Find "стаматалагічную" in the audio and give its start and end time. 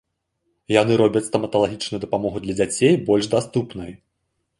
1.27-1.99